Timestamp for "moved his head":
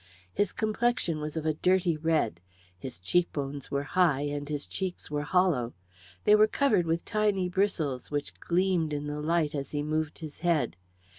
9.83-10.75